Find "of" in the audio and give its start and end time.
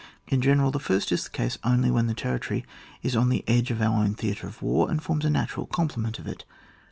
3.69-3.83, 4.47-4.63, 6.17-6.25